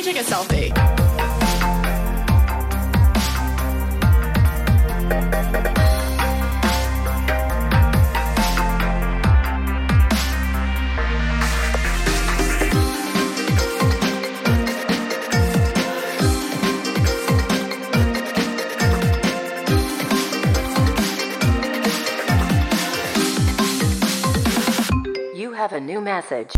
me 0.00 0.12
take 0.12 0.20
a 0.20 0.24
selfie. 0.24 0.70
You 25.36 25.52
have 25.52 25.72
a 25.72 25.80
new 25.80 26.00
message. 26.00 26.50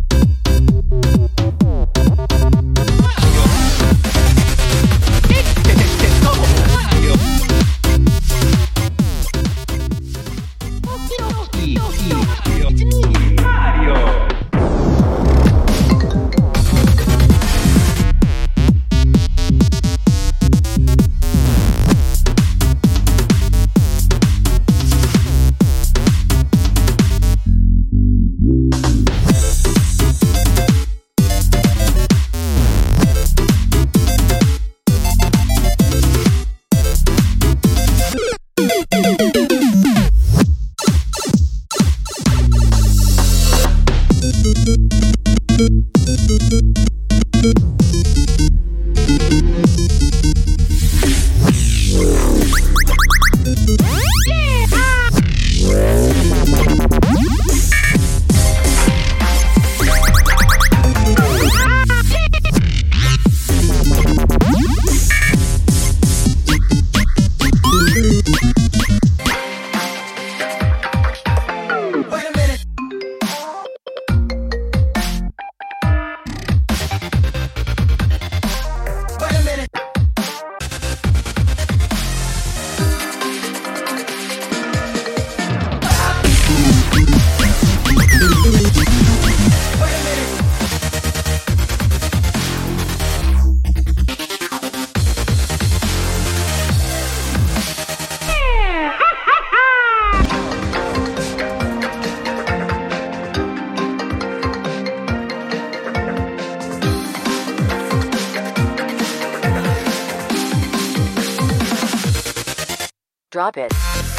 Drop 113.32 113.56
it. 113.56 114.11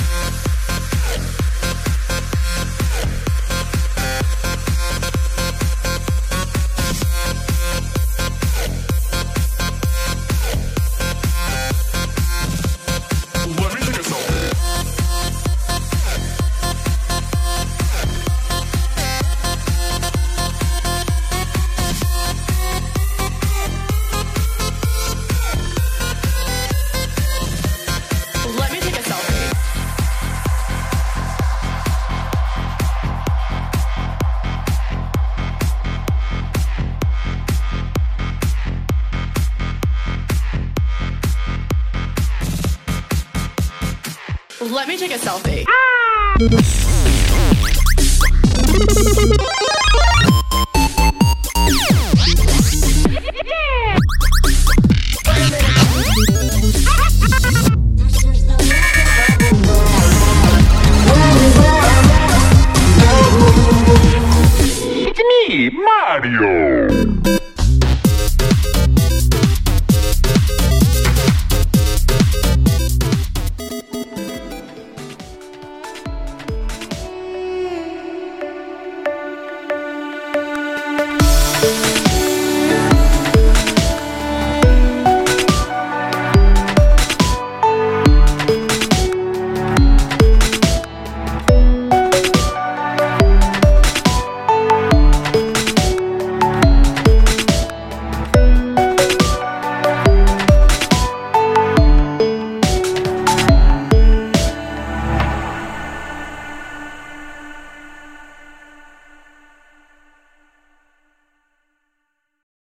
Let 44.71 44.87
me 44.87 44.97
take 44.97 45.11
a 45.11 45.17
selfie. 45.17 45.65
It's 65.05 65.19
me, 65.19 65.69
Mario. 65.71 67.52